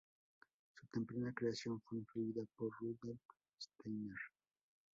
Su 0.73 0.87
temprana 0.87 1.31
creación 1.31 1.79
fue 1.81 1.99
influida 1.99 2.41
por 2.57 2.71
Rudolph 2.79 3.21
Steiner. 3.59 4.17